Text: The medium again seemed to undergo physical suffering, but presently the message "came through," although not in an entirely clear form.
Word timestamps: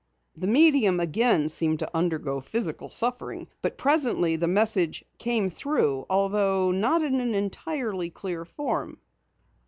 The 0.35 0.47
medium 0.47 0.99
again 0.99 1.47
seemed 1.47 1.77
to 1.77 1.95
undergo 1.95 2.39
physical 2.41 2.89
suffering, 2.89 3.47
but 3.61 3.77
presently 3.77 4.35
the 4.35 4.47
message 4.47 5.05
"came 5.19 5.51
through," 5.51 6.07
although 6.09 6.71
not 6.71 7.03
in 7.03 7.21
an 7.21 7.35
entirely 7.35 8.09
clear 8.09 8.43
form. 8.43 8.97